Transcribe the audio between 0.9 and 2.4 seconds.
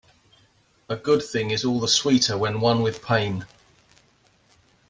good thing is all the sweeter